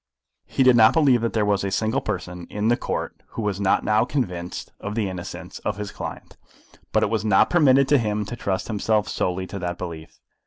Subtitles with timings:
[0.47, 3.61] He did not believe that there was a single person in the Court who was
[3.61, 6.37] not now convinced of the innocence of his client;
[6.91, 10.19] but it was not permitted to him to trust himself solely to that belief.